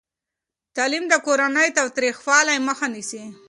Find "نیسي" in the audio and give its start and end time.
2.93-3.23